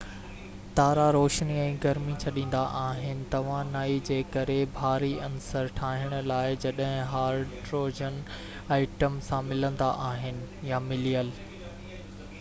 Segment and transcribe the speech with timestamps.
[0.77, 8.17] تارا روشني ۽ گرمي ڇڏيندا آهن توانائي جي ڪري ڀاري عنصر ٺاهڻ لاءِ جڏهن هائڊروجن
[8.79, 10.41] ائٽمن سان ملندا آهن
[10.71, 11.31] يا مليل